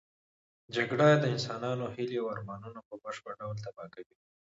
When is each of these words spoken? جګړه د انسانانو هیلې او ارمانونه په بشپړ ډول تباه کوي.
جګړه 0.75 1.07
د 1.17 1.25
انسانانو 1.33 1.85
هیلې 1.95 2.17
او 2.21 2.27
ارمانونه 2.35 2.79
په 2.87 2.93
بشپړ 3.03 3.31
ډول 3.41 3.57
تباه 3.65 3.87
کوي. 3.95 4.15